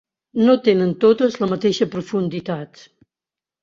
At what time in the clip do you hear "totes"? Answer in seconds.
1.05-1.39